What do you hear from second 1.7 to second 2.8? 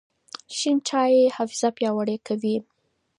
پیاوړې کوي.